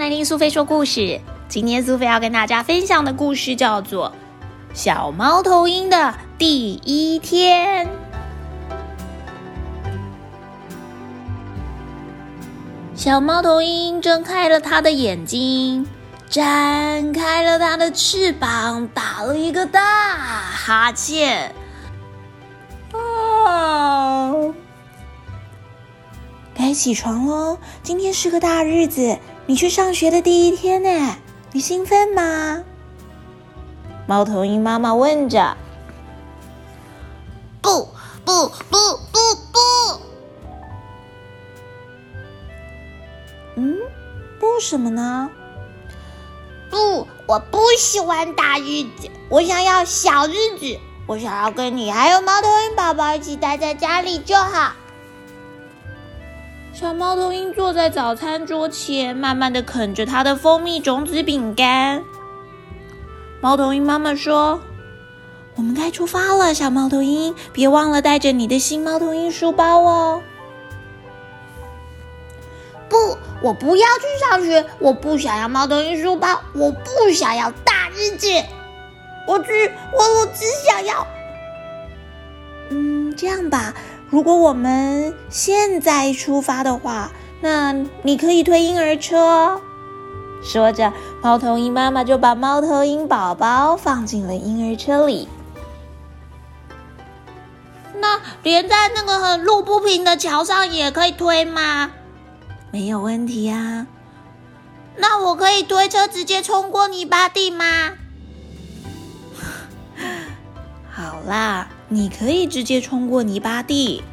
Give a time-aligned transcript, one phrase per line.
[0.00, 1.20] 来听苏菲说故事。
[1.46, 4.08] 今天苏菲要跟大家分享的故事叫做
[4.72, 7.86] 《小猫头鹰的第一天》。
[12.94, 15.86] 小猫头鹰睁开了它的眼睛，
[16.30, 19.82] 展开了它的翅膀，打了一个大
[20.40, 21.54] 哈欠。
[22.94, 24.32] 啊！
[26.54, 27.58] 该起床喽！
[27.82, 29.18] 今天是个大日子，
[29.50, 31.16] 你去上学的第一天呢，
[31.50, 32.62] 你兴奋吗？
[34.06, 35.56] 猫头鹰妈妈问着。
[37.60, 37.88] 不
[38.24, 38.78] 不不
[39.10, 39.18] 不
[39.50, 39.58] 不！
[43.56, 43.76] 嗯，
[44.38, 45.28] 不什么呢？
[46.70, 54.74] 不，我不喜欢大日子，我想要小日子，我想要跟你还有猫头鹰宝宝一起待在家里就好。
[56.80, 62.02] 小猫头鹰坐在早餐桌前，慢慢的啃着它的蜂蜜种子饼干。
[63.42, 64.58] 猫头鹰妈妈说
[65.56, 70.22] ：“我们该出发了，小猫头鹰，别忘了带着你的新猫头鹰书包哦。”
[72.88, 72.96] 不，
[73.42, 78.26] 我不要去上学，我不想要猫头鹰书包，我不想要大日子，
[79.28, 81.06] 我只我我只想要……
[82.70, 83.74] 嗯，这样吧。
[84.10, 87.72] 如果我们现在出发的话，那
[88.02, 89.60] 你可以推婴儿车。
[90.42, 95.28] 说着，猫头鹰妈妈就把猫头鹰宝宝放进了婴儿车里。
[97.94, 101.90] 那连在那个很路不平的桥上也可以推吗？
[102.72, 103.86] 没有问题啊。
[104.96, 107.92] 那我可以推车直接冲过泥巴地吗？
[110.90, 111.68] 好啦。
[111.92, 114.04] 你可以直接冲过泥巴地，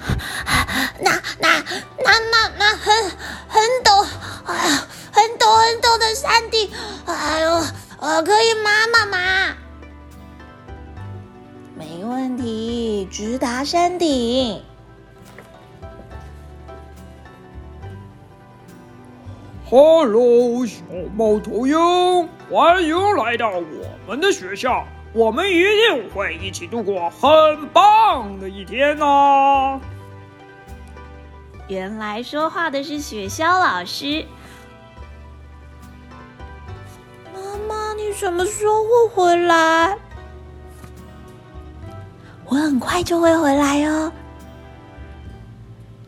[1.04, 1.62] 那那
[2.02, 3.10] 那那那很
[3.46, 4.02] 很陡，
[4.46, 6.70] 啊，很陡很陡的山顶，
[7.04, 7.62] 哎呦，
[8.00, 9.54] 呃，可以吗，妈妈？
[11.76, 14.62] 没问题，直达山顶。
[19.66, 20.82] Hello，小
[21.14, 21.76] 猫头鹰，
[22.50, 24.86] 欢迎来到我们的学校。
[25.12, 29.80] 我们一定会一起度过很棒的一天呢。
[31.66, 34.24] 原来说话的是雪橇老师。
[37.34, 39.96] 妈妈，你什么时候会回来？
[42.46, 44.12] 我很快就会回来哦。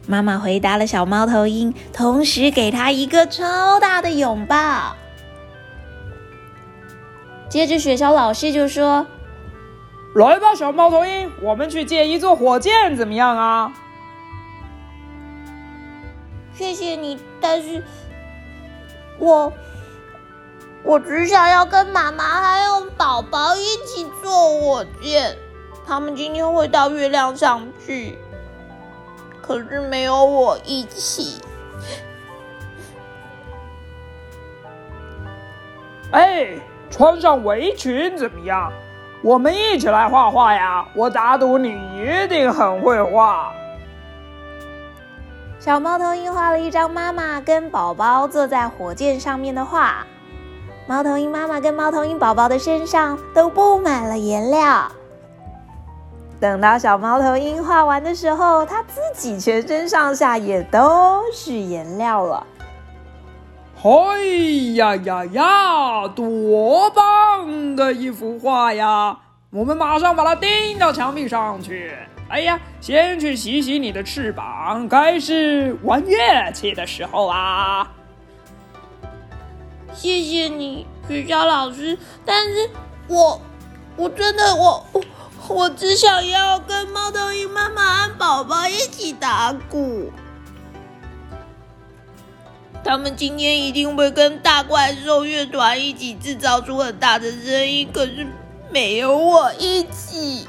[0.06, 4.96] 妈妈回答了小猫头鹰，同时给他一个超大的拥抱。
[7.50, 9.04] 接着，雪橇老师就说
[10.14, 13.72] ：“来吧，小猫头鹰，我们去借一座火箭，怎么样啊？”
[16.54, 17.84] 谢谢你，但是，
[19.18, 19.52] 我
[20.84, 25.36] 我只想要跟妈妈还有宝宝一起坐火箭，
[25.84, 28.16] 他们今天会到月亮上去，
[29.42, 31.42] 可是没有我一起。
[36.12, 36.60] 哎。
[36.90, 38.70] 穿上围裙怎么样？
[39.22, 40.84] 我们一起来画画呀！
[40.94, 43.52] 我打赌你一定很会画。
[45.58, 50.06] 小猫头鹰画了一张妈妈跟宝宝坐在火箭上面的画，
[50.86, 54.90] 猫头鹰妈妈跟猫头鹰宝宝的身上都布满了颜料。
[56.40, 62.46] 等到小猫头鹰画完的时候，它自己全身上下也都是颜料了。
[63.82, 64.18] 哎
[64.74, 66.06] 呀呀呀！
[66.08, 69.18] 多棒的一幅画呀！
[69.50, 71.96] 我们马上把它钉到墙壁上去。
[72.28, 77.90] 哎呀，先去洗洗你的翅膀，该是玩乐器的时候啊！
[79.94, 81.96] 谢谢你，学校老师。
[82.26, 82.68] 但是
[83.08, 83.40] 我，
[83.96, 85.02] 我真的，我我
[85.48, 90.12] 我只想要跟猫头鹰妈妈和宝宝一起打鼓。
[92.82, 98.26] 他们今天一定会跟大怪兽乐团一起制造出很大的声音，可是
[98.70, 100.48] 没有我一起。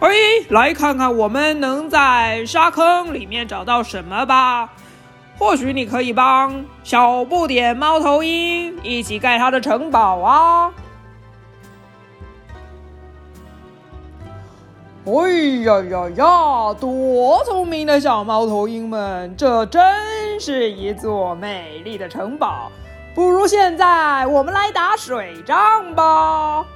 [0.00, 0.10] 哎，
[0.50, 4.70] 来看看我们能在沙坑里面找到什么吧？
[5.38, 10.72] 或许你可以帮小不点猫头鹰一起盖他的城堡啊！
[15.06, 15.30] 哎
[15.62, 16.74] 呀呀呀！
[16.80, 19.80] 多聪明的小猫头鹰们，这真
[20.40, 22.72] 是一座美丽的城堡。
[23.14, 26.66] 不如现在我们来打水仗吧。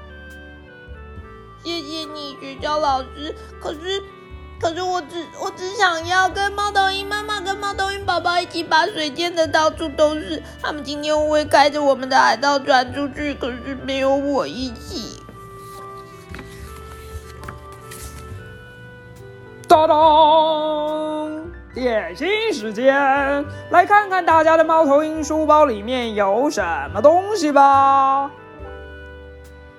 [1.65, 3.35] 谢谢你，学校老师。
[3.61, 4.01] 可是，
[4.61, 10.41] 可是我只我只想要跟猫头鹰妈妈、跟猫头鹰宝宝一起把水溅得到处都是。
[10.63, 15.10] 他们今天会开着我们的海盗船出去，可是没有我一起。
[19.71, 21.31] 当当，
[21.73, 22.93] 点心时间，
[23.71, 26.61] 来看看大家的猫头鹰书包里面有什
[26.93, 28.29] 么东西吧。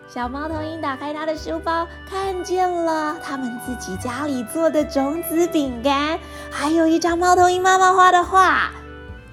[0.07, 6.17] 小猫头鹰打开它的书包，看见了他们自己家里做的种子饼干，
[6.49, 8.71] 还有一张猫头鹰妈妈画的画。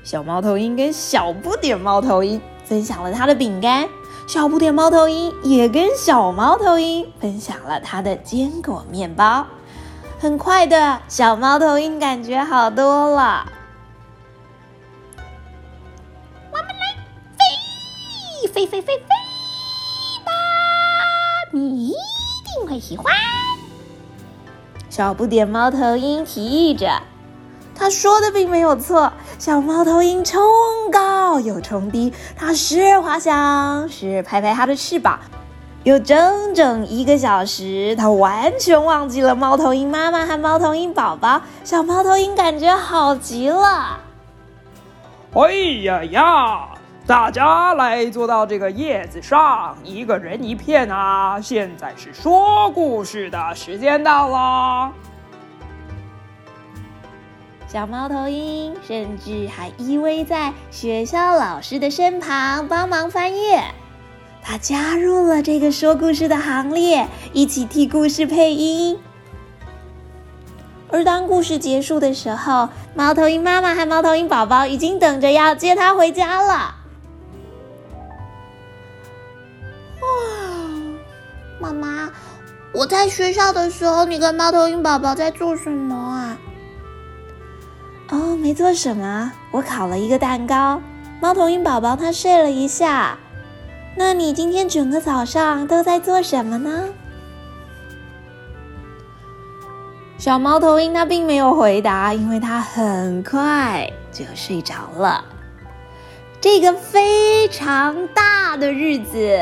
[0.02, 3.88] 小猫头鹰跟小不点猫头鹰分享了他的饼干，
[4.26, 9.46] 小不点猫头鹰也跟小猫头鹰分享了他的坚果面包。
[10.20, 13.46] 很快的，小猫头鹰感觉好多了。
[16.50, 16.82] 我们来
[18.42, 19.04] 飞，飞飞飞飞
[20.24, 20.32] 吧。
[21.52, 23.14] 你一定会喜欢。
[24.90, 27.00] 小不点猫头鹰提议着，
[27.72, 29.12] 他说的并没有错。
[29.38, 30.42] 小猫头鹰冲
[30.90, 35.20] 高又冲低，它时而滑翔，时而拍拍它的翅膀。
[35.84, 41.40] 有整整一个小时，他完全忘记了猫头鹰妈妈和猫头鹰宝宝。
[41.64, 44.00] 小猫头鹰感觉好极了。
[45.34, 45.52] 哎
[45.82, 46.68] 呀呀！
[47.06, 51.40] 大家来坐到这个叶子上，一个人一片啊！
[51.40, 54.92] 现在是说故事的时间到了。
[57.66, 63.62] 小猫头鹰甚至还依偎在学校老师的身旁帮忙翻页，
[64.50, 68.98] 他加入了这个说故事的行列，一起替故事配音。
[70.90, 76.74] 而当故事结束的时候，猫头鹰妈妈和猫头鹰宝宝已经等着要接它回家了。
[81.60, 82.10] 妈妈，
[82.72, 86.38] 我在学校的时候，你跟猫头鹰宝宝在做什么啊？
[88.08, 90.80] 哦，没做什么，我烤了一个蛋糕。
[91.20, 93.18] 猫头鹰宝宝他睡了一下。
[93.98, 96.88] 那你今天整个早上都在做什么呢？
[100.16, 105.24] 小猫头鹰它并没有回答，因为它很快就睡着了。
[106.40, 109.36] 这个非常大的日子。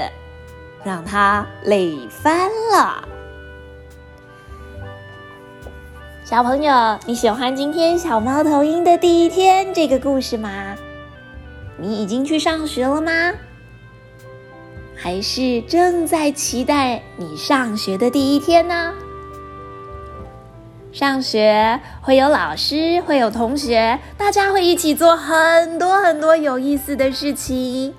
[0.85, 3.09] 让它累翻了。
[6.25, 10.77] 小朋友，你喜欢今天小猫头鹰的第一天这个故事吗？
[11.77, 13.11] 你已经去上学了吗？
[14.97, 18.95] 还是正在期待你上学的第一天呢？
[20.91, 27.95] 上学会有老师，会有同学，大家会一起做很多很多有意思的事情。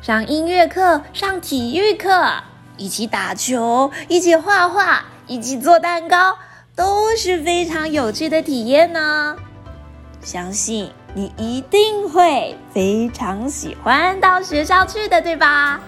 [0.00, 2.32] 上音乐课，上体育课，
[2.78, 6.38] 一起打球，一起画画，一起做蛋糕，
[6.74, 9.36] 都是非常有趣的体验呢。
[10.22, 15.78] 相信你一定会非常喜欢到学校去的，对吧？